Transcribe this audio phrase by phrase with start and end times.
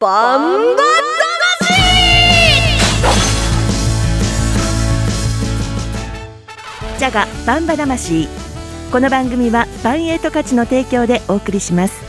[0.00, 0.82] バンバ
[6.96, 8.28] ジャガバンバ魂。
[8.92, 12.00] この番組はバンエイト価値の提供でお送りします。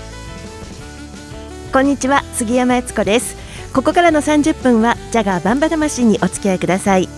[1.73, 3.35] こんにちは杉山悦子です。
[3.73, 7.09] ここからの30分はジャガバンバ魂にお付き合いください、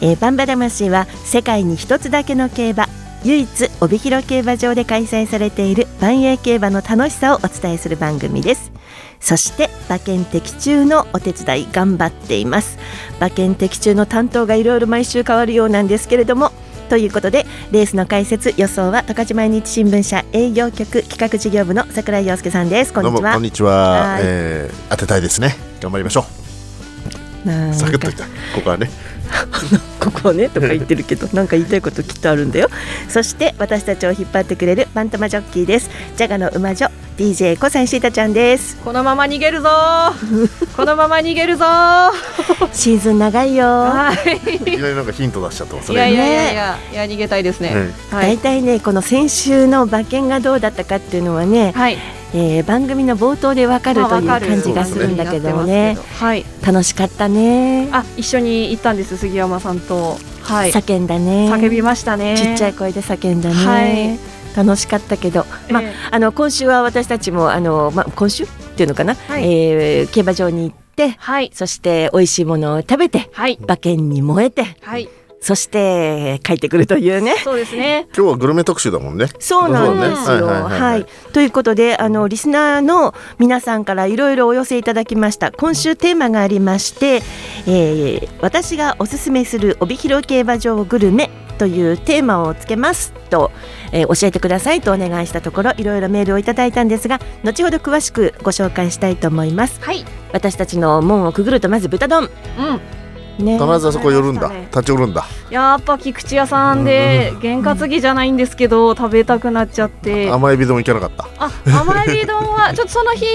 [0.00, 2.86] えー、バンバ魂は世界に一つだけの競馬
[3.22, 8.75] 唯一帯広競馬場で開催されている万栄競馬の楽しさをお伝えする番組です。
[9.20, 12.78] そして馬券的中のお手伝い頑張っています。
[13.18, 16.52] 馬券的中の担当がいろいろ毎週変わるようなんですけれども
[16.88, 22.92] ということでレースの解説予想は十勝毎日新聞社営業局企画事業部の櫻井陽介さんです。
[22.92, 23.32] こんにちは。
[23.34, 25.54] こんにちは、えー、当てたいですね。
[25.80, 26.46] 頑張りましょう。
[27.74, 28.24] サクッといた。
[28.54, 28.90] ここはね。
[30.00, 32.68] ここねとか言ってるけどなんか言いたいこときっとあるんだよ。
[33.08, 35.90] そして私たちを引っ張ってくれるバンタマジョッキーです。
[36.16, 38.76] ジャガの馬女 DJ 小西シータちゃんです。
[38.84, 39.70] このまま逃げるぞ。
[40.76, 41.64] このまま逃げるぞ。
[42.72, 43.64] シーズン長いよ。
[43.64, 44.54] はい。
[44.54, 47.74] いきなりなんかヒント出しちゃってますねいやいやいやいやいや逃げたいですね、
[48.10, 51.96] はい、大体ねこの先週の馬券がどうだったかっていうのはね、はい。
[52.34, 57.88] えー、番組の冒頭でわかるという感じがするんだけどもね、はい、楽しかったね。
[57.92, 61.50] あ一緒に行ったんです杉山さんと、はい、叫んだね。
[61.50, 62.36] 叫びましたね。
[62.36, 63.82] ちっちゃい声で叫んだね、は
[64.22, 75.08] い楽しかったけど、まあ、あの今週は私たちもあの、まあ、今週っていうのかな、はい、えー、競馬場に行って、はい、そして美味しいものを食べて、はい、馬券に燃えて、はい、
[75.40, 77.36] そして帰ってくるというね。
[77.44, 78.08] そうですね。
[78.16, 79.26] 今日はグルメ特集だもんね。
[79.38, 80.46] そうなんですよ。
[80.46, 85.52] はい、ということで、あのリスナーの皆さんからいろいろお寄せいただきました。
[85.52, 87.22] 今週テーマがありまして、
[87.66, 93.50] えー、私がおすすめする帯広競馬場グルメというテーマをつけますと、
[93.92, 102.30] えー、教えてくださいとお願いしたところいろいろメールをいただいたんですが後ほど詳しくご紹介したいと思います、はい、私たちの門をくぐるとまず豚丼、うん
[103.38, 105.24] ね、必ずあそこ寄るんだ、立ち寄るんだ。
[105.50, 110.30] やっぱ菊池屋さんで験担ぎじゃないんですけど、食べたくなっちゃって。
[110.30, 111.28] 甘エビ丼いけなかった。
[111.38, 113.26] あ甘エビ丼は ちょっとその日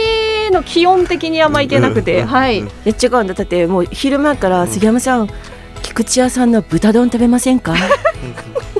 [0.51, 2.59] の気温的にあんまいけなくて、はい。
[2.59, 3.33] いや違うんだ。
[3.35, 5.29] だってもう昼間から杉山さん、
[5.83, 7.75] 菊池屋さんの豚丼食べませんか？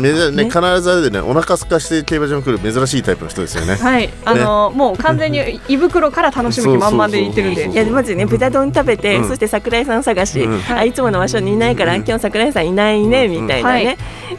[0.00, 1.20] ね、ね、必ずあれでね。
[1.20, 3.76] お腹すかして競馬場に来る珍しいタイプの人ですよね。
[3.76, 4.10] はい。
[4.24, 7.68] あの、ね、もう完全に胃袋から楽しむ気満々で言ってるんで。
[7.70, 13.92] いやまずね豚丼食べて、うん、そして桜井さん探し、うん、あいつもの場所にいないから、うん、今日桜井さんいないねみたいなね、は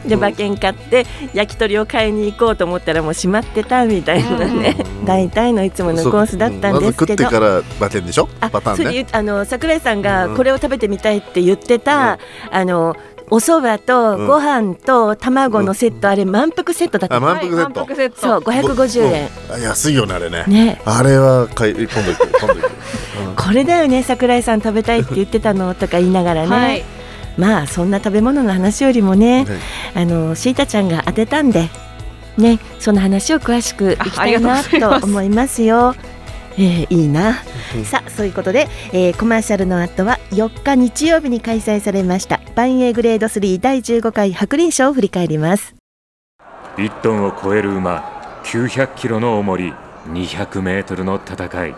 [0.04, 10.04] い、で馬券買って焼き鳥を買いに行こうと思ったらもう閉まってたみたいなね、 大体のいつものコースだったんですけど、ま、から馬券でしょパターンねあの桜井さん。
[10.04, 12.18] がこれを食べてみたいって言ってた、
[12.50, 12.94] あの
[13.30, 19.28] お蕎麦とご飯と卵のセット、あれ満腹セットだった、満腹セット、そう550円
[19.62, 20.44] 安いよねあれね。
[20.46, 20.82] ね。
[20.84, 22.60] あれはかい今度行く今度行
[23.34, 26.84] く、これだよね桜井さん食べたいって言ってたのとか言いながらね、はい、
[27.38, 29.46] まあそんな食べ物の話よりもね、
[29.94, 31.70] あのシータちゃんが当てたんで
[32.36, 35.94] ねその話を詳しくいきたいなと思いますよ。
[36.56, 37.42] えー、いいな、
[37.84, 45.74] さあそういうことで、えー、コマーシャルの後は4日日曜日に開催されましたバンエーグレード3第15回白輪賞を振り返ります。
[46.76, 49.72] 1トンを超える馬900キロの重り
[50.06, 51.74] 200メートルの戦い。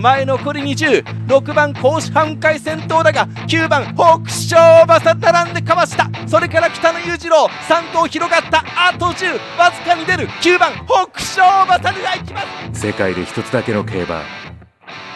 [0.00, 6.08] 前残り206番甲子半回戦闘だが9番北勝馬さ並んでかわした。
[6.26, 10.28] それから北野裕次郎3頭広がったあと10わずかに出る。
[10.28, 12.40] 9番北勝馬さがいきま
[12.74, 12.80] す。
[12.86, 14.22] 世界で一つだけの競馬。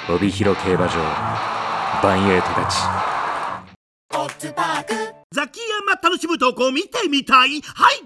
[0.09, 0.94] 帯広競馬場。
[2.03, 2.76] バンエイトたち
[5.32, 7.62] ザキヤマ楽しむ投稿見てみたい？
[7.62, 8.06] はい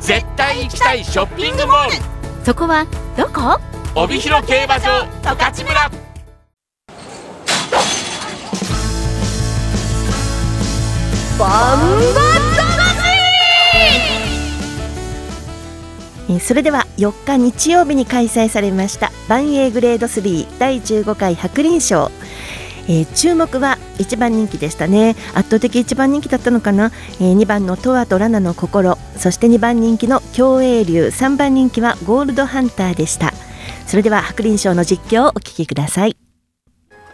[0.00, 1.92] 絶対行きたいショッピングモール。
[2.44, 2.86] そこは
[3.16, 3.60] どこ？
[3.94, 5.90] 帯広競馬場十勝村。
[11.38, 12.28] バンバ
[16.40, 22.10] それでは4日日曜日に開催されましたバンエーグレード3第15回白輪賞
[22.88, 25.14] えー、注目は1番人気でしたね。
[25.34, 26.90] 圧倒的1番人気だったのかな、
[27.20, 28.96] えー、2番のトアとラナの心。
[29.16, 33.32] そして2番人気の競泳流3番人気はゴールドハンターでした。
[33.86, 36.16] それでは白輪賞の実況をお聞きください。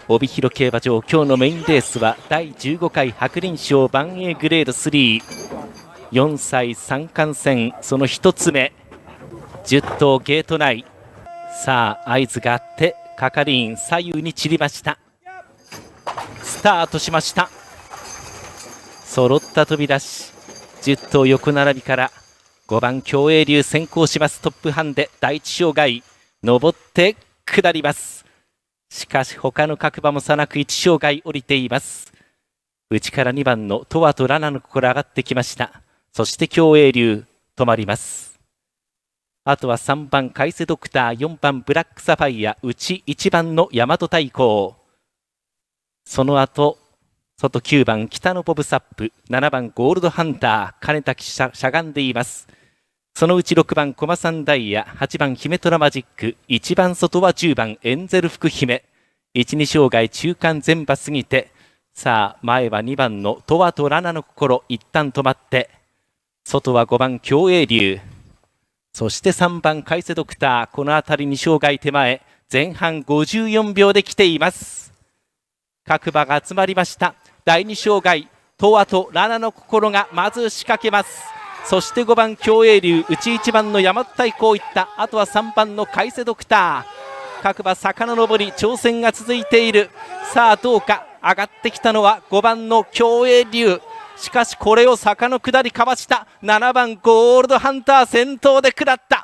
[0.06, 8.72] 帯広競馬場今日のメインレースは第15回白輪賞万栄グレード34歳三冠戦その1つ目。
[9.64, 10.84] 10頭ゲート内。
[11.64, 15.03] さあ合図があって係員左右に散りました。
[16.42, 17.50] スタートしました。
[19.04, 20.32] 揃った飛び出し。
[20.82, 22.10] 10頭横並びから
[22.68, 24.40] 5番競泳流先行します。
[24.40, 26.02] トップハンデ第一障害
[26.42, 27.16] 上って
[27.46, 28.24] 下ります。
[28.90, 32.12] しかし他の各馬もさなく1障害降りています。
[32.90, 35.82] 内から2番のトワとラナの心上がってきました。
[36.12, 37.24] そして競泳流
[37.56, 38.38] 止まります。
[39.44, 44.83] あとは3番海瀬ドクター4番ブラックサファイア内1番の大和太鼓。
[46.04, 46.78] その後
[47.36, 52.46] 外9番北のボブサップ7番ゴールドハンター金田しゃしゃがんでいます
[53.16, 58.84] そのうち6番、コマサンダイヤ、8番、姫トラマジック、1番外は10番、エンゼル福姫。
[59.36, 61.52] 1、2障害中間全馬過ぎて、
[61.92, 65.70] さあ、前は2番のトワとラナの心、一旦止まって、
[66.44, 68.00] 外は5番、競泳流。
[68.92, 72.20] そして3番、海瀬ドクター、この辺り2障害手前、
[72.52, 74.92] 前半54秒で来ています。
[75.86, 77.14] 各馬が集まりました。
[77.44, 81.22] 第2障害、トワとラナの心がまず仕掛けます。
[81.66, 84.88] そして5番競泳流内1番の山太鼓いった。
[84.96, 87.42] あとは3番の海瀬ドクター。
[87.42, 89.90] 各馬坂の上り挑戦が続いている。
[90.32, 91.06] さあどうか。
[91.22, 93.80] 上がってきたのは5番の競泳流
[94.16, 96.26] しかしこれを坂の下りかわした。
[96.42, 99.23] 7番ゴールドハンター先頭で下った。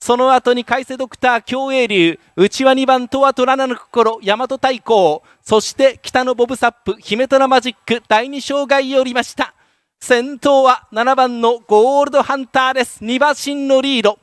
[0.00, 9.54] その後に海瀬ドクター競泳流内輪2番とはとラナの心大和太鼓そして北のボブサップ姫虎マジック第2障害よりました
[10.00, 13.04] 先頭は7番のゴールドハンターです。
[13.04, 14.18] 2馬身のリード。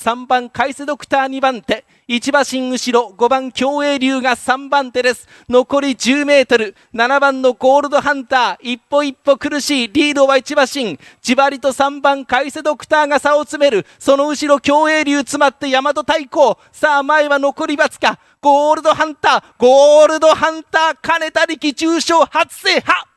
[0.00, 1.84] 3番カイセドクター2番手。
[2.08, 5.28] 1馬身後ろ、5番競泳流が3番手です。
[5.46, 6.74] 残り10メートル。
[6.94, 8.72] 7番のゴールドハンター。
[8.72, 9.92] 一歩一歩苦しい。
[9.92, 10.98] リードは1馬身。
[11.20, 13.84] じわりと3番カイセドクターが差を詰める。
[13.98, 16.56] その後ろ競泳流詰まって大和太鼓。
[16.72, 18.18] さあ前は残りわずか。
[18.40, 19.42] ゴールドハンター。
[19.58, 20.96] ゴールドハンター。
[21.02, 23.09] 金田力重賞初制覇。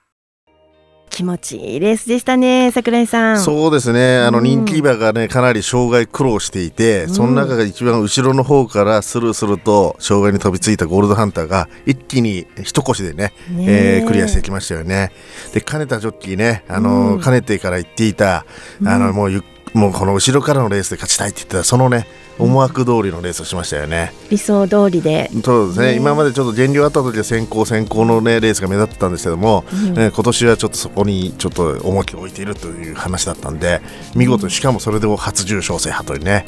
[1.13, 3.39] 気持ちいいレースでしたね、桜井さん。
[3.39, 14.01] そうですね、あの人気馬がね、かなり障害苦労していて、うん、その中が一番後ろの方からスルーすると、障害に飛びついたゴールドハンターが一気に一腰でね、ねえ。
[14.03, 15.11] ー、クリアしてきましたよね。
[15.53, 18.47] で、金田ジョッキーね、あの、うん、かねてから言っていた、
[18.83, 19.43] あの、もうゆ
[19.73, 22.05] もうこの後ろからのレースで勝ちたいって言ってたそのね
[22.39, 25.29] 思惑通りのレースをしましたよね、理想通りで。
[25.43, 33.81] そうですね、今までちょっと減量あった時は先行先行の、ね、レースが目立ってたんですけども、うん、今年はちょっとそこにちょっと重きを置いているという話だったんで
[34.15, 36.45] 見事しかもそれでも初重賞制覇というね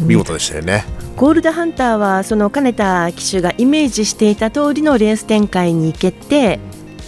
[0.00, 0.84] 見事でしたよね、
[1.16, 6.60] ゴールドハンターはその金田騎手がイメージしていた通りのレース展開に行けて、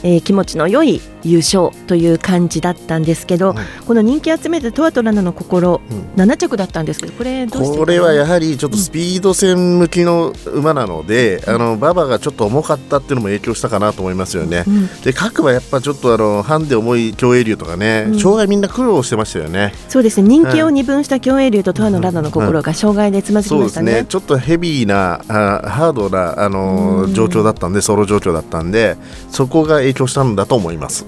[0.02, 3.56] えー、気持ちの良い優勝という感じだったんですけど、うん、
[3.87, 19.73] この人気集めたトワトラナの心、うん、7着だったんですけどこれこれはやはりちょっとスピード戦向きの馬なので、うん、あの馬場がちょっと重かったっていうのも影響したかなと思いますよね、うん、で各馬やっぱちょっとあのハンデ重い競泳流とかね、障害みんな苦労してましたよね。
[19.88, 20.29] そうですね。
[20.29, 24.06] 人気を二分した競泳流とトワのラナの心が障害でつまずきましたね,、ね。
[24.08, 28.97] ちょっとヘビーなあハードなあの状況だったんでソロ状況だったんで
[29.31, 31.04] そこが影響したんだと思います、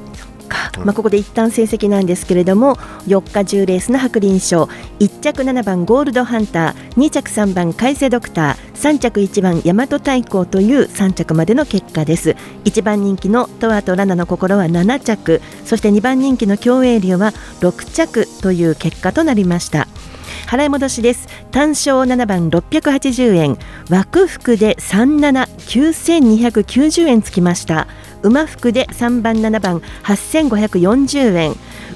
[0.84, 4.68] まあ、ここで一旦成績なんですけれども4日10レースの白輪賞。
[5.00, 6.74] 1着7番ゴールドハンター。
[6.96, 8.56] 2着3番海星ドクター。
[8.74, 12.36] 3着1番大和太鼓という3着までの結果です。
[12.64, 15.40] 1番人気のトワとラナの心は7着。
[15.64, 19.88] そして2番人気の競泳竜は6着という結果となりました。
[20.46, 21.28] 払い戻しです。
[21.50, 23.58] 単勝7番680円。
[23.88, 27.86] 枠服で379290円つきました。
[28.22, 31.54] 馬服で3番7番8540円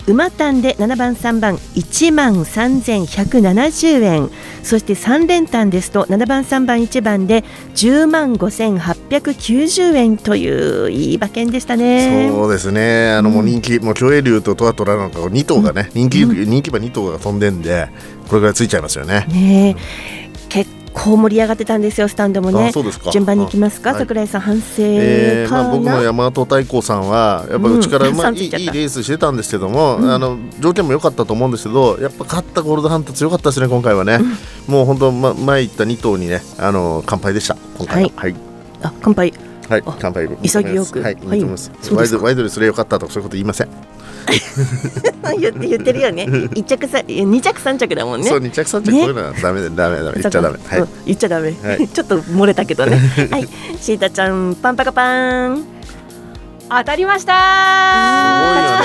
[0.08, 4.30] 馬単で7番3番1万3170円
[4.62, 7.42] そして3連単ですと7番3番1番で
[7.74, 12.28] 10万5890円といういい馬券でしたね。
[12.30, 13.12] そうですね。
[13.12, 17.88] あのもう人気、うん、もう競泳竜とトワトラなんか2頭がね、うん、人気、人気馬2頭が飛んでんで
[18.28, 19.26] これぐらいついちゃいますよね。
[19.28, 19.76] ね
[20.96, 22.72] 結構盛り上がってたんですよ、スタンドもね。
[23.12, 34.20] 順番に行きますか、桜井さん、反省えーまあ、僕の山本太鼓さんは、やっぱ内からうまい、 いいレースしてたんですけども、あの条件も良かったと思うんですけど、やっぱ勝ったゴールドハンター強かったですね、今回はね。
[34.66, 38.10] もう本当、ま、前言った2頭にね、あの乾杯でした、今回は。
[38.16, 38.34] はい、
[38.82, 39.32] あ乾杯
[39.68, 41.02] はい乾杯潔く。
[41.02, 41.44] はいはい。
[41.92, 43.68] ワイドワイドにすればよかったとかそういうこと言いません
[45.38, 46.26] 言って言ってるよね。
[46.54, 48.28] 一着さ二着三着だもんね。
[48.28, 50.58] そう二着三着こういうのはダメだダメだ言っちゃダメ。
[50.66, 50.80] はい。
[50.80, 51.88] うん言っちゃダメ、はい。
[51.88, 52.98] ちょっと漏れたけどね。
[53.30, 53.48] はい。
[53.80, 55.64] シータちゃんパンパカパーン。
[56.68, 58.82] 当たりました。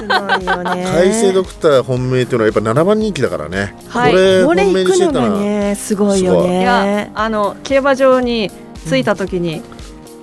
[0.00, 0.64] すごいよね。
[0.64, 4.12] すごいよね海星ドクター本命っていうのはやっぱ七番人気だからね、はい。
[4.12, 6.52] これこれ本命行くのがにしてたら、ねすごいよすごい。
[6.62, 8.50] やねあの競馬場に
[8.88, 9.62] 着いた時に、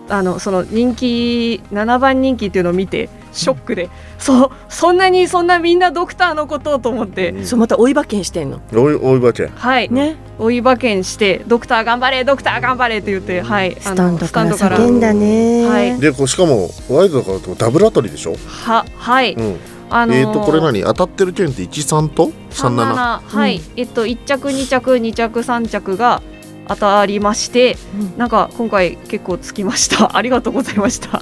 [0.10, 3.90] あのその人気7番人気っていうのを見てショックで。
[4.18, 7.46] そうそんなにそんなみんなドクターのことをと思って、うん。
[7.46, 8.62] そうまた追い馬券してんの？
[8.74, 10.16] おいおいばちゃんはい、ね。
[10.40, 13.76] 追い馬券してドクター頑張れドクター頑張れって言ってはい。
[13.78, 14.78] あスタンのドからスタンドから。
[14.78, 15.66] 叫んだね。
[15.68, 16.00] はい。
[16.00, 18.36] でこうしかもワイドだからとダブル当たりでしょ、
[18.66, 19.58] ははい、うん。
[19.90, 20.82] あのえーとこれ何？
[20.84, 26.22] 当たってる券って13と？37 37はい、えっと1着2着2着3着が
[26.68, 28.18] 当たりまして、うん。
[28.18, 30.16] なんか今回結構つきました。
[30.16, 31.22] ありがとうございました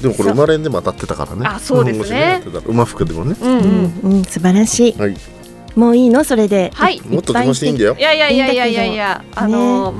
[0.00, 1.42] でもこれ馬連でも当たってたからね。
[1.46, 2.42] あそうですね。
[2.66, 3.36] 馬服でもね。
[3.40, 4.12] うんうん、うん。
[4.12, 4.92] うん素晴らしい。
[4.98, 5.16] はい。
[5.74, 6.24] もういいの？
[6.24, 6.70] それで。
[6.74, 7.00] はい。
[7.02, 7.96] もっと飛ばしていいんだよ。
[7.98, 9.94] いやいやいやいやいやいいいんやあの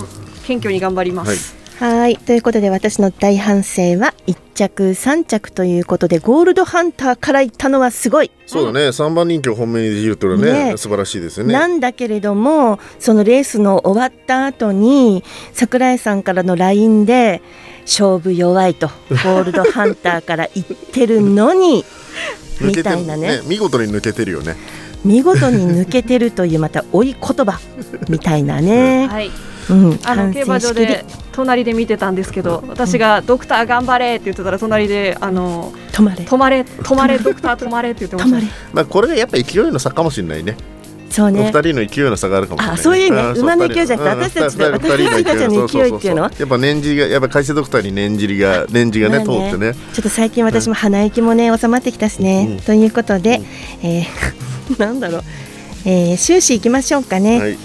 [0.46, 2.16] 謙虚に頑張ります、はい。
[2.16, 8.88] ということで私の大反省は1着3着ということでゴールドハンターから行ったのはすごい、そうだね。
[8.88, 10.76] 3番人気を本命にできるっていうのはねね。
[10.76, 11.52] 素晴らしいですよね。
[11.52, 17.42] なんだけれどもそのレースの終わった後に桜井さんからの LINE で
[17.86, 21.84] 勝負弱いとゴールドハンターから言ってるのに
[22.60, 23.40] みたいなね。
[23.46, 24.56] 見事に抜けてるよね。
[25.04, 27.60] 見事に抜けてるというまた追い言葉
[28.08, 29.30] みたいなね、はい。
[29.68, 36.24] うん、あの反競馬場で隣で見てたんですけど私が「ドクター頑張れ」って言ってたら隣で「あの止まれ。
[36.24, 38.36] 止まれ止まれドクター止まれ」って言ってました。
[38.36, 38.52] 止まれ。
[38.72, 40.56] まあこれがやっぱ勢いの差かもしれないね。
[40.56, 40.75] お
[41.16, 41.50] そうね。
[41.50, 42.74] 二人の勢いの差があるかもしれない。
[42.74, 49.72] あそういうねん馬の勢いじゃなくてうん私たちの私たちの勢いっていうのそそそやっぱ年次がやっぱ海星ドクターに年次が年次がね通ってね。
[49.94, 52.60] ちょっと最近私も鼻息もね収まってきたしね、うん。
[52.60, 53.40] ということで、
[53.82, 54.06] えー
[54.78, 55.22] なんだろう、
[55.86, 57.58] えー終始いきましょうかね、はい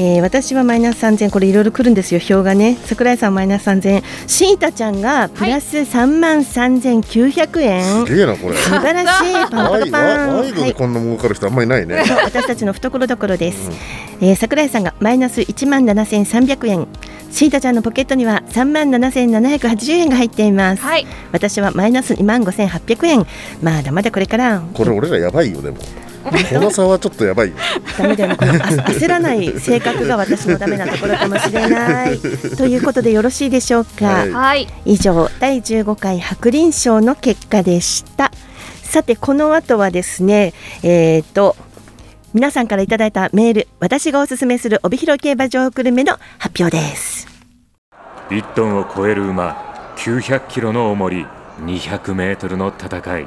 [0.00, 2.78] えー私はマイナス3000これいろいろ来るんですよ表がね。
[2.84, 8.56] 桜井さんマイナス3000シータちゃんがプラス3万3900円、すげえなこれ。
[8.56, 10.38] 素晴らしいパンパカパン。
[10.38, 13.70] ワイドでこんな儲かる人あんまりないね、私たちの懐どころです、
[14.20, 16.86] えー桜井さんがマイナス1万7300円。
[17.30, 21.06] シータちゃんのポケットには3万7780円が入っています、はい。
[21.32, 23.26] 私はマイナス2万5800円。
[23.62, 24.62] まだまだこれから。
[24.72, 25.76] これ俺らやばいよでも
[26.24, 27.56] この差はちょっとやばいよ。
[27.96, 28.36] ダメだよ。
[28.36, 32.18] このあ焦らない性格が私のダメなところかもしれない。
[32.56, 34.30] ということでよろしいでしょうか、はい。
[34.30, 34.68] はい。
[34.84, 38.32] 以上第15回白輪賞の結果でした。
[38.82, 41.56] さてこの後はですねえっ、と
[42.34, 47.26] 皆さんからいただいたメール私がおすすめする帯広競馬場グルメの発表です。
[48.30, 51.26] 1トンを超える馬900キロの重り
[51.60, 53.26] 200メートルの戦い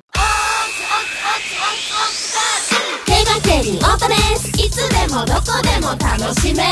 [3.05, 4.49] 競馬競輪オートレース。
[4.49, 6.69] いつでもどこでも楽しめる。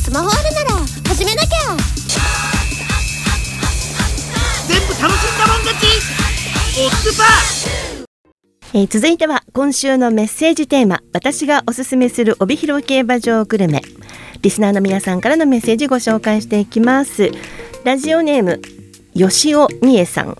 [0.00, 1.76] スマホあるなら始めなきゃ。
[4.68, 5.86] 全部楽しんだもん勝ち。
[6.78, 7.26] オッズパー
[8.72, 11.00] えー続いては今週のメッセージテーマ。
[11.12, 13.82] 私がおすすめする帯広競馬場グルメ。
[14.42, 17.32] リスナーの皆さんからのメッセージご紹介していきます。
[17.84, 18.60] ラジオネーム
[19.14, 20.38] 吉尾美恵さん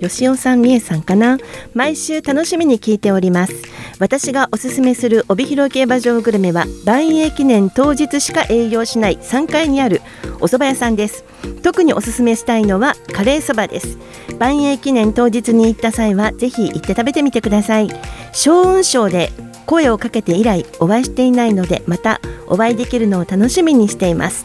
[0.00, 1.38] 吉尾さん美恵さんかな？
[1.74, 3.54] 毎週楽しみに聞いております。
[3.98, 10.00] 私がおすすめする帯広競馬場グルメは万栄記念当日しか営業しない3階にある
[10.40, 11.24] お蕎麦屋さんです。
[11.62, 13.98] 特におすすめしたいのはカレーそばです。
[14.38, 17.88] 万栄記念当日に行った際はぜひ行って食べてみてください。
[18.32, 19.30] 小雲賞で
[19.70, 24.44] 声をかけて以来お会いしていないのでまたお会いできるのを楽しみにしています。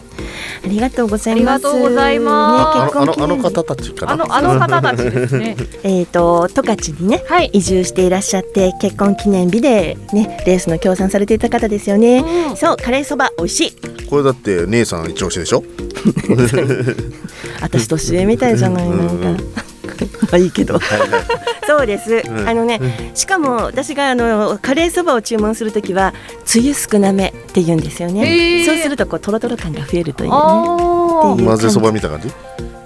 [0.63, 1.65] ありがとうございます。
[1.65, 2.77] ありがとうございます。
[2.77, 5.57] ね、あ結婚記念日のあのあの方たちかなあのあの方たちですね。
[5.81, 7.49] えっ、と十勝にねはい。
[7.53, 12.55] 移住していらっしゃって結婚記念日でねレースの協賛されていた方ですよね、うん。
[12.55, 14.05] そうカレーそば美味しい。
[14.07, 15.63] これだって姉さん一押しでしょ？
[17.61, 19.43] 私年上みたいじゃないうんなんか
[20.23, 20.79] まあいいけど。
[21.67, 22.47] そうです、うん。
[22.47, 22.79] あのね
[23.15, 26.13] しかも私があのカレーそばを注文するときは
[26.45, 28.63] つゆ少なめって言うんですよね。
[28.65, 30.35] そうするとこうトロトロ感が増えるというね
[31.45, 32.33] 混ぜそばみたいな感じ？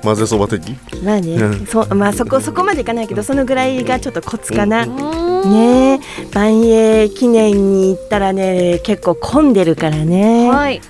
[0.01, 1.65] 混ぜそば的まあね、うん。
[1.65, 5.51] そうまあそこそこまでいかないけどそのぐらいがちょっとコツかな、うん。
[5.51, 5.93] ね。
[5.95, 5.99] え
[6.33, 7.51] 万栄記念
[7.81, 10.81] に行ったらね結構混んでるからね,、はい。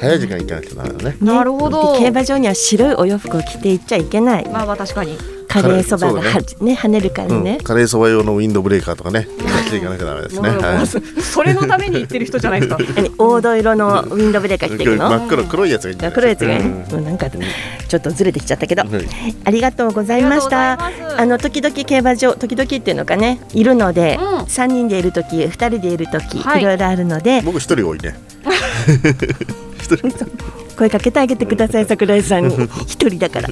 [0.00, 1.10] 早い時間行かなきゃダメだね。
[1.10, 1.92] ねなるほど。
[1.92, 4.48] で競馬場には白いお洋服を着て行っちゃいけない。
[4.48, 5.16] まあまあ確かに
[5.62, 6.74] カレーそばがはね。
[6.74, 7.56] 跳ねるからね。
[7.58, 9.26] うん、、カレーそば用のウィンドブレーカーとかね
[9.66, 10.86] 着ていかなきゃダメですね、はい。
[10.86, 13.10] そそれのために言ってる人じゃないですか何？
[13.10, 16.92] 黄土色のウィンドブレーカー着ていくの真っ黒黒いやつが黒いやつがいい、うん。
[16.92, 19.06] もうなんかちょっとずれてきちゃったけど、はい
[19.44, 20.78] ありがとうございました。
[21.18, 23.40] あの時々競馬場時々っていうのかね。
[23.52, 24.46] いるので、うん。
[24.46, 26.62] 三人でいる時二人でいる時、はい。
[26.62, 27.42] い、ろいろあるので。
[27.42, 28.14] 僕一人多いね。
[29.78, 30.08] 一人
[30.76, 32.54] 声かけてあげてください桜井さんに。
[32.86, 33.48] 一人だから。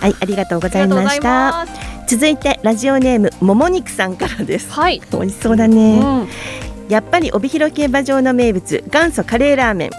[0.00, 1.66] はいありがとうございました。
[2.06, 4.70] 続いてラジオネームもも肉さんからです。
[4.70, 6.28] はい、美味しそうだうね、ん、
[6.88, 9.90] やっぱり帯広競馬場の名物元祖カレーラーメン。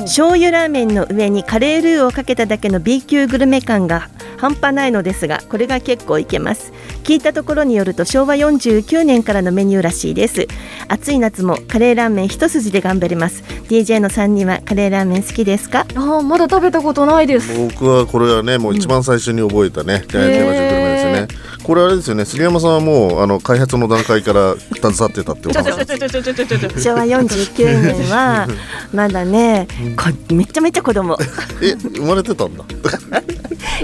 [0.00, 6.72] 醤油ラーメンの上にカレールーをかけただけの B 級グルメ感が半端ないのですがこれが結構いけます。
[7.04, 10.46] 聞いたところによると昭和49年からのメニューらしいです。
[10.88, 13.42] 暑い夏もカレーラーメン一筋で頑張ります。
[13.68, 15.86] DJ の3人はカレーラーメン好きですか？
[15.94, 17.56] あまだ食べたことないです。
[17.56, 21.28] 僕はこれはねもう一番最初に覚えたね、ね、
[21.62, 25.70] これあれですよね杉山さんはもうあの開発の段階から携わってたってこと昭
[26.94, 28.46] 和49年は
[28.92, 29.66] まだね
[30.30, 31.16] めちゃめちゃ子供。
[31.62, 32.64] え生まれてたんだ。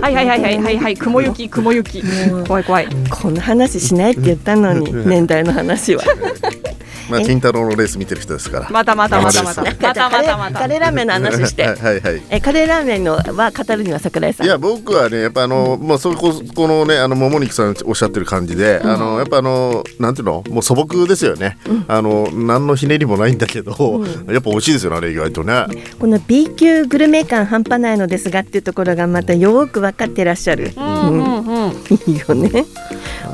[0.00, 0.96] はいはいはいはいはいはい。
[0.96, 2.02] 雲行き雲行き。
[2.46, 2.88] 怖い怖い。
[3.10, 6.02] こんな話しないって言ったのに年代の話は
[7.10, 8.70] まあ金太郎のレース見てる人ですから。
[8.70, 9.62] またまたまたまた。
[9.62, 10.58] ままたまたまた。
[10.60, 11.64] カレーラーメンの話して。
[11.64, 12.22] はいはいはい。
[12.30, 14.46] えカレーラーメンのは語るには桜井さん。
[14.46, 20.44] いや僕はねやっぱあの、まあそここのねあの桃肉さんおっしゃってる感じで、あのやっぱあのなんていうの？
[20.50, 25.66] もう素朴ですよね、あの何のひねりもないんだけど、やっぱ美味しいですよねあれ意外とね、
[25.98, 30.84] この B 級グルメ感半端ないのですがっていうところがまたよく分かってらっしゃる、うん。
[30.84, 31.72] うんうん。
[32.06, 32.64] いいよね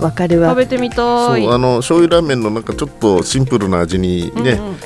[0.00, 0.50] わかるわ。
[0.50, 0.96] 食べてみたい。
[0.96, 4.76] そうあの醤油ラーメンのなんかちょっとシンプルな味にね、うんうん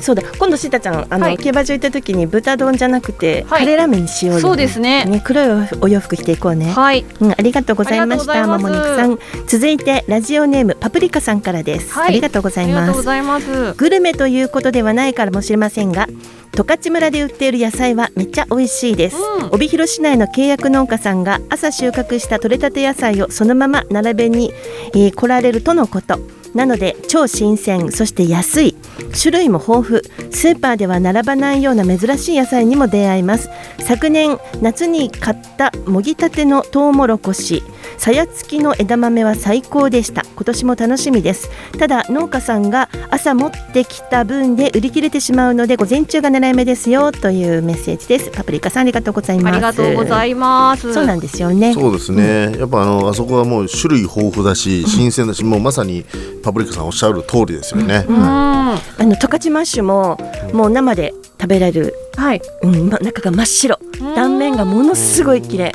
[0.00, 0.22] そうだ。
[0.38, 1.38] 今度シータちゃんあの、はい。
[1.38, 3.60] 競馬場行った時に豚丼じゃなくて、はい。
[3.60, 5.22] カレーラーメンにしようよそうですね。
[5.24, 7.04] 黒いお洋服着ていこうね、はい。
[7.20, 9.18] うん、ありがとうございましたありがとうももございます。
[9.18, 9.46] 肉さん。
[9.46, 12.08] 続いてラジオネームパプリカさんからです、はい。
[12.08, 12.76] ありがとうございます。
[12.78, 13.74] ありがとうございます。
[13.74, 16.08] グルメということではないからもしれませんが
[16.52, 19.50] 十勝村で売っている野菜はめっちゃ美味しいです、うん。
[19.52, 24.52] 帯広市内の契約農家さんが朝収穫した採れたて野菜をそのまま並べに、
[24.94, 26.18] えー来られるとのこと。
[26.54, 28.76] なので超新鮮そして安い。
[29.20, 30.32] 種類も豊富。
[30.32, 33.48] スーパーでは並ばないような珍しい野菜にも出会います。
[33.78, 37.62] 昨年夏に買ったもぎたてのトウモロコシ
[38.00, 40.22] さや付きの枝豆は最高でした。
[40.34, 41.50] 今年も楽しみです。
[41.78, 48.30] ただ農家さんが朝持ってきた分で売り切れてしまうので午前中が狙い目ですよというメッセージです。
[48.30, 49.52] パプリカさんありがとうございます。
[49.52, 50.94] ありがとうございます。
[50.94, 51.74] そうなんですよね。
[51.74, 56.06] そうですね、やっぱあのあそこはもう種類豊富だし新鮮だし、もうまさに
[56.42, 58.16] パプリカさんおっしゃる通りですよね、うん。
[58.18, 60.18] はあの十勝マッシュも
[60.54, 61.94] もう生で食べられる、
[62.34, 62.40] い。
[62.62, 63.78] うん、ま中が真っ白。
[64.14, 65.72] 断面がものすごい綺麗。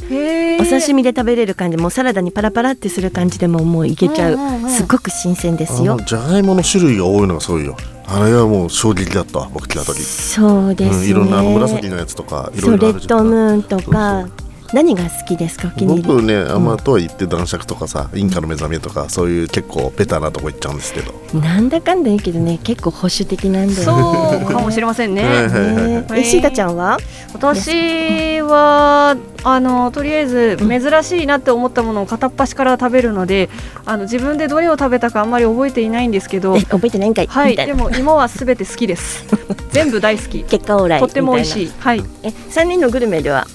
[0.59, 1.77] お刺身で食べれる感じ。
[1.77, 4.69] もうサラダにパラパラってする感じでももういけちゃう,、うんうんうん。
[4.69, 5.97] すごく新鮮ですよ。
[6.05, 7.75] じゃがいもの種類が多いのがすごいよ。
[8.07, 13.17] あれはもう衝撃だったわ僕来た時、そうですね、うん、いろんなあの紫のやつとかいろいろあるじゃん。
[13.17, 14.27] ドムーンとか
[14.73, 15.71] 何が好きですか？
[15.73, 16.07] お気に入り。
[16.07, 25.23] 僕ねあんまとは言って男爵とかさ、インカの目覚めとかそういう結構ベタなとこ行っちゃうんですけど、なんだかんだ言うけどね結構保守的なんだよそうかもしれませんね。
[25.23, 26.05] はいはいはいね。
[26.09, 26.19] はい。
[26.21, 26.97] えシータちゃんは？
[27.33, 33.49] 私はあのとりあえず珍しいなって思ったものを片っ端から食べるので
[33.85, 36.55] あの自分でどれを食べたかあんまり覚えていないんですけど。
[36.57, 37.55] え覚えてないんかい、はい。
[37.55, 39.25] でも芋はすべて好きです。
[39.71, 40.43] 全部大好き。
[40.49, 41.71] 結果オーライとっても美味いしい。
[41.79, 42.03] はい。
[42.23, 43.45] え三人のグルメでは？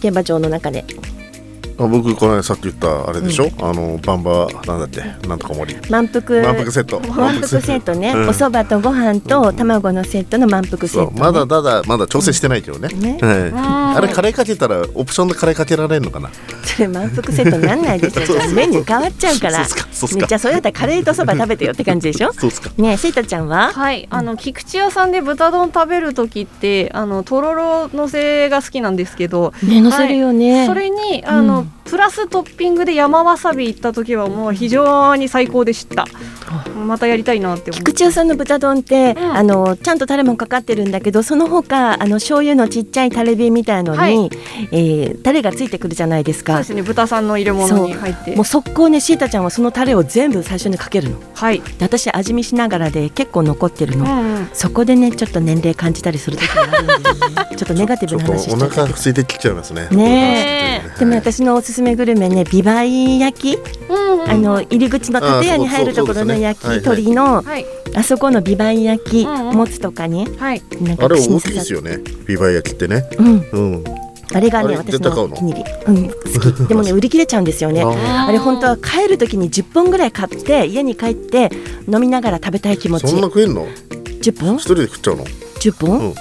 [0.00, 0.84] 競馬場の中で。
[1.88, 5.00] 僕この間さっき言ったあれでしょ、あのバンバなんだっけ？
[5.26, 5.74] なんとか森。
[5.88, 6.42] 満腹。
[6.42, 7.00] 満腹セット。
[7.00, 8.28] 満腹セットね、うん。
[8.28, 11.20] お蕎麦とご飯と卵のセットの満腹セット、ね、そう。
[11.20, 13.18] まだただまだ調整してないけどね,、ね。
[13.20, 16.30] はい、あれカレーかけたらオプションでカレーかけられるのかな？
[16.64, 18.24] それ満腹セットなんないでしょ。
[18.24, 19.52] じゃあメニュー変わっちゃうから。
[19.52, 19.88] そうっすか。
[19.92, 20.26] そうっすか。
[20.26, 22.32] じゃあそれだったらカレーと蕎麦食べてよって感じでしょ？
[22.32, 22.70] そうっすか。
[22.76, 23.72] ねえセイタちゃんは？
[23.72, 36.04] はい、あの菊池屋さんで豚丼食べる時ってあのとろろのせが好きなんですけど、ね乗せるよね、それにあの、うんプラストッピングで山わさび行った時はもう非常に最高でした。
[36.86, 39.36] またやりたいなって思菊池屋さんの豚丼って、うん。
[39.36, 44.30] あのちゃんとタレもかかってるんだけどその他あの醤油のちっちゃいタレ瓶みたいのに、はい。
[44.72, 46.54] えータレがついてくるじゃないですか。
[46.54, 46.82] そうですね。
[46.82, 48.34] 豚さんの入れ物に入って。
[48.36, 51.20] もう速攻ねシータちゃんはそのタレを全部最初にかけるの。
[51.34, 57.00] はい、で私味見しながらで結構残ってるの、うんうん、そこでねちょっと年齢感じたりする時があるんで、ね、
[57.56, 59.88] ちょっとネガティブな話しおちゃったけど腹空いてきちゃいますね。
[59.90, 60.82] ね。
[60.98, 63.58] でも私のおすすめグルメねビバイ焼き、
[64.26, 67.66] あの入り口の建屋に入るところの焼き鳥のはい。
[67.94, 69.56] あそこのビバイ焼きうんうん。
[69.56, 70.26] もつとかね。
[70.38, 70.62] はい。
[70.80, 73.06] なんかあれ大きいですよねビバイ焼きってね。
[73.18, 73.48] うん。
[73.52, 73.84] うん。
[74.32, 75.24] あれがね私のの？
[75.24, 75.70] お気に入り。
[75.86, 76.08] うん。
[76.08, 76.68] 好き。
[76.68, 77.82] でもね 売り切れちゃうんですよね。
[77.82, 81.50] ああれ本当は帰る時に10本ぐらい買って家に帰って
[81.92, 83.06] 飲みながら食べたい気持ち。
[83.06, 83.66] そんな食えんの
[84.22, 84.56] ？10本？
[84.56, 85.24] 一人で食っちゃうの？
[85.24, 85.26] へ
[85.60, 86.14] 10本、うん。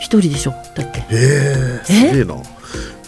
[0.00, 0.52] 一人でしょ？
[0.74, 1.04] だって。
[1.10, 1.80] え？
[1.84, 2.36] すげえな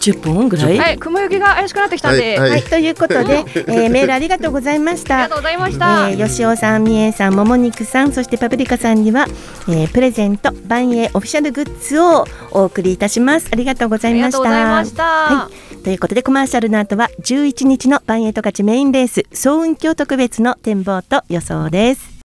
[0.00, 0.78] 10本ぐらい。
[0.78, 5.24] はい雲行きが怪しくなってきたんで、はいはい、ということで、えーメールありがとうございました。
[5.24, 5.42] ありがとう。
[5.42, 9.26] ございました、えー、吉尾さん、みえさん、もも肉さん、そしてパプリカさんには、
[9.68, 13.48] えープレゼント、万栄オフィシャルグッズをお送りいたします。
[13.52, 14.50] ありがとうござありがとういました。
[14.50, 22.20] ございました、はい、ということでコマーシャルの後は11日の万栄十勝メインレース総運峡特別の展望と予想です。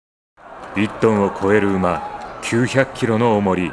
[0.77, 3.73] 1トンを超える馬900キロの重り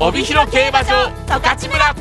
[0.00, 1.94] 帯広競馬場十勝村。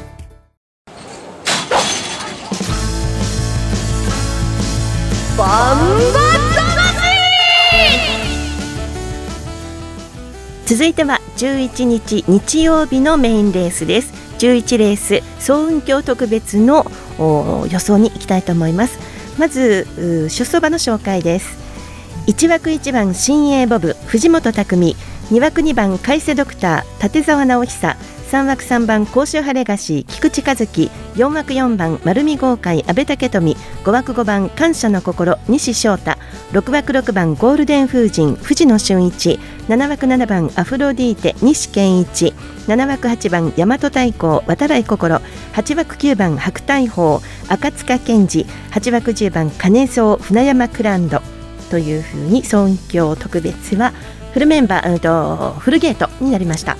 [10.65, 14.11] 続いては11日日曜日のメインレースです。
[14.39, 16.87] 11レース総運峡特別の
[17.19, 18.97] お予想に行きたいと思います。
[19.37, 21.57] まずう出走馬の紹介です。
[22.25, 24.95] 1枠1番新鋭ボブ藤本匠。
[25.31, 27.95] 2枠2番海瀬ドクター立沢直久
[28.33, 36.17] 3枠3番甲州晴れ菓子菊池和樹4枠4番丸見豪快阿部武富5枠5番感謝の心西翔太
[36.51, 42.33] 6枠6番ゴールデン風神藤野俊一7枠7番アフロディーテ西健一
[42.67, 45.21] 7枠8番大和太鼓渡来心
[45.53, 51.21] 8枠9番白大鵬赤塚健二8枠10番金蔵船山クランド。
[51.69, 53.93] というふうに総運峡特別は
[54.33, 56.75] フルメンバーうんとフルゲートになりました。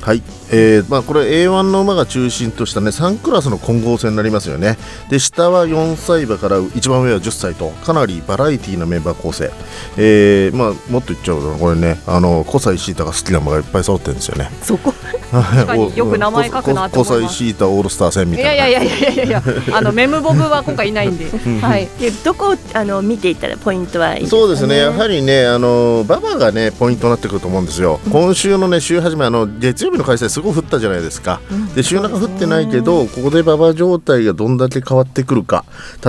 [0.00, 4.78] はい、えーまあ、これ A1 の馬が中心としたね3クラスの混合戦になりますよね。
[5.10, 9.50] で下は4歳馬から一番上は10歳とかなりバラエティーなメンバー構成、
[9.96, 14.50] えーまあ、もっと言っちゃうとこれねあの小西シータが好きな馬がいっぱい揃ってるんですよね。
[14.62, 14.92] そこ？
[15.28, 17.28] 確かによく名前書くなって思います。
[17.28, 18.66] 小西シータオールスター戦みいたいな。
[18.66, 19.42] やいやいやいやいやいや
[19.76, 21.26] あのメムボブは今回いないんで。
[21.60, 21.86] はい。
[22.00, 31.40] でどこをあの見ていったらポイントはいいね、そうですね、やはりね、あの馬場がね、ポイントになってくると思うんですよ、今週のね、週始め、あの月曜日の開催、すごい降ったじゃないですか、
[31.74, 35.64] で週中降ってないけど、ここで馬場状態がどんだけ変わってくるか、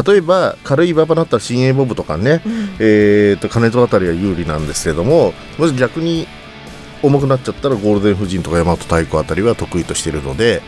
[0.05, 2.43] 例えば軽い馬場だったら新鋭ボブとかね、
[2.77, 6.27] えー、と金戸あたりが有利なんですけれども、もし逆に
[7.01, 10.61] 重くなっちゃったら、ゴールデン夫人とか大和太鼓あたりは得意としているので、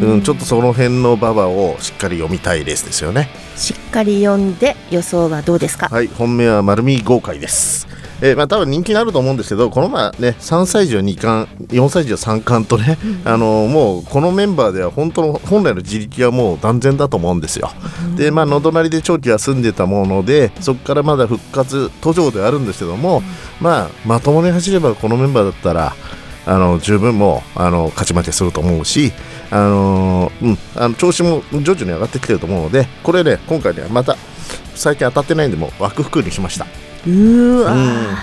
[0.00, 3.28] うん、ちょっとその辺の馬場をしっかり読みたいレースですよね。
[3.54, 7.86] しっかり読んで予想はどうですか、はい、本命は丸見豪快です。
[8.24, 17.70] えーまあ多分人気になると思うんですけど、このままね、3歳児は2冠、4歳児は3冠とね、あのもうこのメンバーでは本当の本来の自力はもう断然だと思うんですよ。
[18.16, 23.22] で、まあ野隣で長期休んでたもので、そこからまだ復活途上ではあるんですけども、
[23.60, 25.94] まあまともに走ればこのメンバーだったら。
[26.46, 29.12] あの十分もうあの勝ち負けすると思うし、
[29.50, 34.14] あのうん、あの調子も徐々に上がってきてると思うのでこれね今回ねまた
[34.74, 36.66] 最近当たってないんでもう枠含にしました
[37.06, 37.64] うー。
[37.64, 38.16] わうん。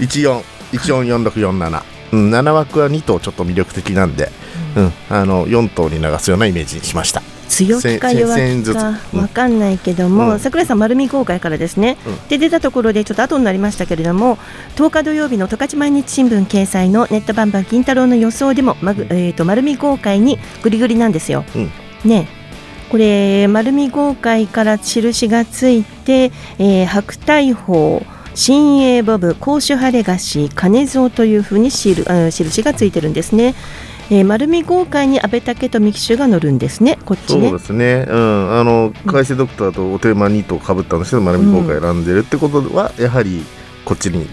[0.00, 4.30] 14144647、うん、7枠は2頭ちょっと魅力的なんで、
[4.76, 7.22] うん、あの4頭に流すようなイメージにしました。
[7.50, 8.76] 強気か弱1000円ずつ。
[8.76, 9.20] 気かうん。
[9.20, 10.38] わかんないけども、うん。
[10.38, 12.28] 桜井さん丸見公開からですね、うん。
[12.28, 14.36] で出たところでちょっと後になりましたけれども
[14.76, 21.44] 10日土曜日の十勝毎日新聞掲載のネットバンバン金太郎の予想でも、まぐえー、と丸見公開にグリグリなんですよ。
[21.54, 21.70] うん。
[22.04, 22.28] ね。
[22.88, 33.54] これ丸見豪快から印がついて、えー白大鵬新鋭ボブ甲州晴れ菓子金蔵というふうにシール印がついてるんですね。
[34.12, 43.44] えー、丸見豪快に安倍武富騎手が乗るんですねこっちねそうですね、うん、あの海星ドクターとお手間2頭かぶったんですけど丸見豪快選んでるってことは、やはり
[43.84, 44.28] こっちに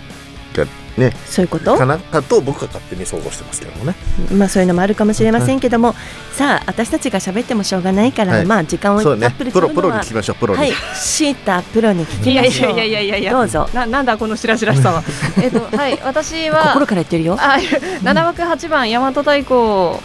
[0.98, 1.12] ね。
[1.26, 1.78] そういうこと？
[1.78, 1.98] かな？
[1.98, 3.96] かと僕は勝手に想像してますけどもね。
[4.34, 5.94] まあそういうのもあるかもしれませんけども、
[6.34, 8.46] さあ私たちが喋ってもしょうがないから、はい。
[8.46, 10.36] まあ時間をたっぷりプロプロに聞きましょう。
[10.38, 10.72] プロに、はい。
[10.96, 13.32] シータプロに聞きいやいましょうやいやいやいや。
[13.34, 13.70] どうぞ。
[13.74, 15.04] ななんだこのしらしらしさは。
[15.42, 16.00] えっとはい。
[16.04, 17.38] 私は心から言ってるよ。
[17.40, 17.58] あ
[18.04, 20.00] 7枠8番大和太鼓を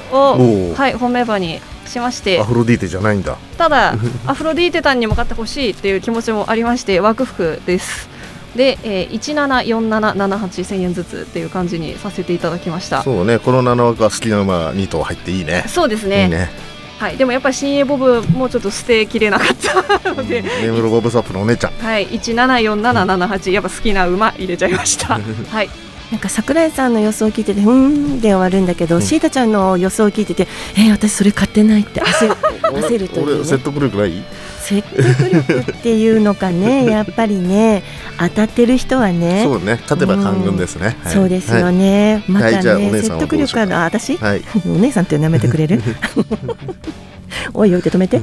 [0.76, 2.40] はい本命馬にしまして。
[2.40, 3.37] アフロディーテじゃないんだ。
[3.59, 3.94] ただ
[4.26, 8.09] アフロディーテタンにも勝ってほしいっていう気持ちもありまして枠服です
[8.56, 13.02] で、えー、174778円ずつっていう感じにさせていただきました。
[13.02, 15.64] そうねこの7枠は好きな馬2頭入っていいね。
[15.68, 16.24] そうですね。
[16.24, 16.50] いいね。
[16.98, 19.56] はい、でもやっぱり新鋭ボブもうちょっと捨てきれなかっ
[20.00, 21.72] たので、ネムロボブサップのお姉ちゃん。
[21.72, 25.18] はい、174778やっぱ好きな馬入れちゃいました。
[25.18, 25.70] はい、
[26.12, 30.46] なんか桜井さんの予想を聞いてて「うーん」で終わるんだけど、シータちゃんの予想を聞いてて
[30.78, 34.22] 「えー、私それ買ってない」って焦る焦るという、ね、俺説得力ない？
[34.80, 37.82] 説得力っていうのかね やっぱりね
[38.18, 41.12] 当たってる人はねそうね勝てば官軍ですね、はい。
[41.14, 41.74] そうですよはい。
[41.74, 42.62] ね、またはい。
[42.62, 44.42] じゃあおねは説得力あるあ私、はい。
[44.66, 45.82] お姉さんっていうのやめてくれる？
[47.54, 48.20] おいおいで止めて。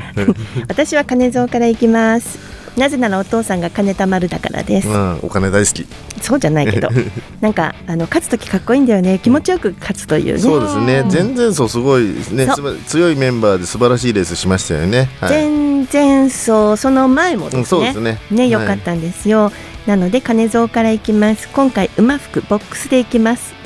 [0.67, 5.86] 私は金蔵から行きますなぜならお父さんが金田丸だからです、うん、お金大好き。
[6.21, 6.89] そうじゃないけど。
[7.41, 9.19] なんかあの勝つ時かっこいいんだよね。
[9.19, 10.39] 気持ちよく勝つというね。
[10.39, 11.05] そうですね。
[11.10, 12.45] 全然そうすごいね。
[12.45, 12.55] そう。
[12.55, 15.10] すば強いメンバーで素晴らしいレースしましたよね。
[15.19, 15.29] はい。
[15.29, 16.77] 全然そう。
[16.77, 18.19] その前もですね,、うんそうですね。
[18.32, 19.51] ね良はいかったんですよ、
[19.86, 21.47] なので金蔵から行きます。
[21.49, 23.58] 今回馬服ボックスで行きます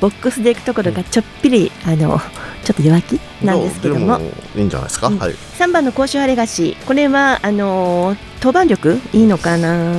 [0.00, 2.20] ボックスで行くところがちょっぴりあの
[2.64, 4.18] ちょっと弱気なんですけども。
[4.56, 5.18] いいんじゃないですか、うん。
[5.18, 5.32] はい。
[5.32, 9.00] 3番の甲州ハレガシこれはあの登板力？
[9.12, 9.94] いいのかな、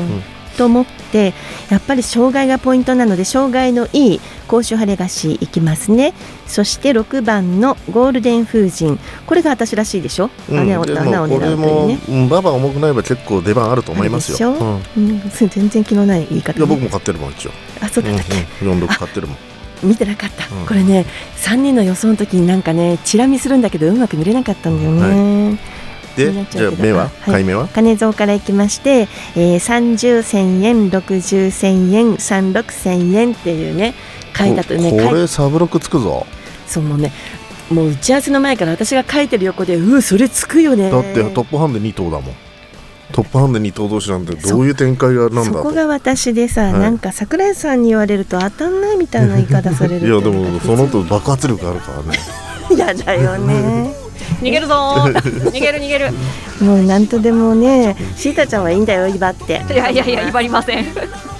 [0.58, 1.34] と思って
[1.70, 6.14] やっぱり障害がポイントなので障害のいい甲州ハレガシいきますね。
[6.48, 9.00] そして6番のゴールデン風神。
[9.26, 10.60] これが私らしいでしょ、うん。
[10.60, 12.00] 穴をで穴を狙うというね。
[12.08, 14.54] うん、馬場重くないば結構出番あると思いますよ。
[14.54, 14.82] うん。
[14.98, 17.52] うん、 全然気のない言い方、ね、いや僕も買ってるもん一応。
[17.82, 19.38] あそうだったっけ、うんうん、46買ってるもん。
[19.84, 20.66] 見てなかった、うん。
[20.66, 21.06] これね
[21.38, 25.60] 3人の予想の時になんかねチラ見するんだけどうまく見れなかったんだよね、
[26.16, 27.04] 気になっでじゃあ目は？
[27.04, 27.10] はい。
[27.32, 27.44] 買い。
[27.44, 27.68] 目は？
[27.68, 33.94] 金蔵からいきまして、えー、30千円60千円36千円っていうね
[34.38, 36.26] 書いたとねこれサブロックつくぞ。
[36.68, 37.12] そうもうね
[37.70, 40.90] もう打ち合わせの前から私が書いてる横でうーそれつくよね。
[40.90, 42.36] だってトップハンデ2頭だもん。
[43.12, 46.74] トップハンデ2頭同士なんてどういう展開がなんだそことが私でさ、はい。
[46.74, 52.20] なんか桜井さんに言われると当たんないみたいな言い方されるいやでもその後爆発力あるからね。
[52.78, 53.94] やだよね。
[54.42, 54.74] 逃げるぞ。
[54.74, 55.14] ー
[55.52, 56.12] 逃げる逃げる。
[56.62, 59.62] もうなんとでもねシータちゃんはいいんだよ威張って。
[59.72, 60.86] いやいやいや威張りません。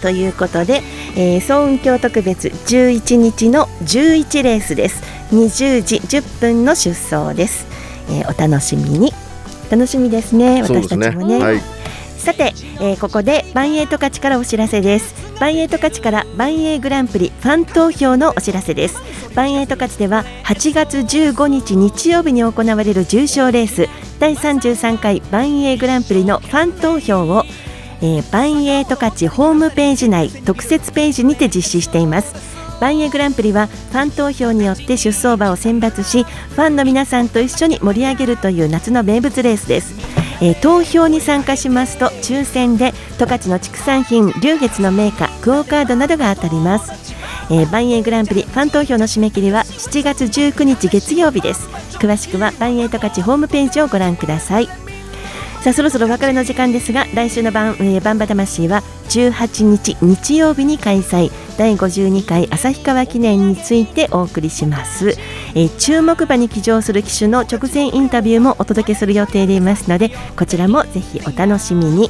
[0.02, 0.84] ということで、
[1.16, 5.02] えー、総運協特別11日の11レースです。
[5.34, 7.66] 20時10分の出走です、
[8.10, 9.12] えーお楽しみに
[9.70, 10.62] 楽しみですね。
[10.62, 11.62] 私たちもねはい。
[12.26, 19.00] さて、えーここでバンエイト勝ちからお知らせですバンエイト勝ちからバンエイグランプリファン投票のお知らせです
[19.36, 27.44] バンエイト勝ちでは8月15日日曜日に行われる重賞レース第33回バンエイグランプリのファン投票を
[28.02, 39.96] えー、バンエイト勝ちホームページ内特設ページにて実施していますバンエグランプリはファン投票によって出走馬を選抜しファンの皆さんと一緒に盛り上げるという夏の名物レースです、
[40.42, 46.92] えー投票に参加しますと抽選で十勝の畜産品龍月の銘菓クオカードなどが当たります。
[47.52, 51.68] えー、バンエグランプリファン投票の締め切りは7月19日月曜日です。
[52.00, 54.68] 詳しくはバンエイト勝ホームページをご覧ください。
[55.62, 61.32] さあそろそろお別れの時間ですが来週のバン、えー、バンバ魂は18日日曜日に開催。
[61.58, 65.10] 第52回旭川記念についてお送りします、
[65.56, 72.10] えー注目馬に騎乗する騎手の直前インタビューもお届けする予定でいますのでこちらもぜひお楽しみに。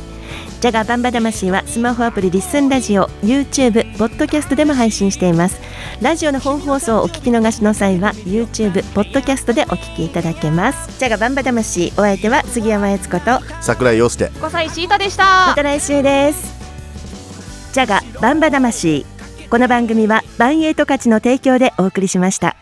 [0.62, 5.60] ジャガバンバ魂はスマホアプリリッスンラジオ YouTube ポッドキャストでも配信しています。
[6.02, 10.98] ラジオの本放送をお聞き逃しの際は YouTube ポッドキャストでお聞きいただけます。
[10.98, 14.26] ジャガバンバ魂お相手は杉山悦子と桜井陽介。
[14.26, 15.48] 5歳シータでした。
[15.50, 16.56] また来週です。
[17.74, 19.06] ジャガバンバ魂
[19.56, 22.58] この番組はバンエイト価値の提供でお送りしました。